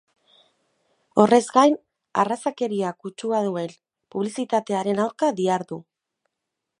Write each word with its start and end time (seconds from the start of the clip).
Horrez 1.23 1.41
gain, 1.57 1.75
arrazakeria 2.23 2.95
kutsua 3.05 3.41
duen 3.49 3.77
publizitatearen 4.15 5.03
aurka 5.05 5.33
dihardu. 5.43 5.81